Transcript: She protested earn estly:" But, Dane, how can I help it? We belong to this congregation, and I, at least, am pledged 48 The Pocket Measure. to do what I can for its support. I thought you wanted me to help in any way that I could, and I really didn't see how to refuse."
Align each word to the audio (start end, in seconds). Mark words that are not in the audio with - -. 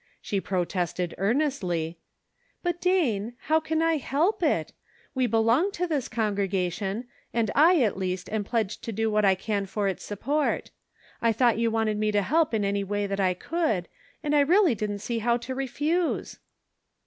She 0.19 0.41
protested 0.41 1.13
earn 1.19 1.41
estly:" 1.41 1.97
But, 2.63 2.81
Dane, 2.81 3.33
how 3.41 3.59
can 3.59 3.83
I 3.83 3.97
help 3.97 4.41
it? 4.41 4.73
We 5.13 5.27
belong 5.27 5.71
to 5.73 5.85
this 5.85 6.09
congregation, 6.09 7.05
and 7.35 7.51
I, 7.53 7.83
at 7.83 7.97
least, 7.97 8.27
am 8.31 8.43
pledged 8.43 8.79
48 8.79 8.79
The 8.79 8.79
Pocket 8.79 8.81
Measure. 8.81 8.81
to 8.81 8.91
do 8.93 9.11
what 9.11 9.25
I 9.25 9.35
can 9.35 9.65
for 9.67 9.87
its 9.87 10.03
support. 10.03 10.71
I 11.21 11.31
thought 11.31 11.59
you 11.59 11.69
wanted 11.69 11.99
me 11.99 12.11
to 12.13 12.23
help 12.23 12.55
in 12.55 12.65
any 12.65 12.83
way 12.83 13.05
that 13.05 13.19
I 13.19 13.35
could, 13.35 13.87
and 14.23 14.35
I 14.35 14.39
really 14.39 14.73
didn't 14.73 14.97
see 15.05 15.19
how 15.19 15.37
to 15.37 15.53
refuse." 15.53 16.39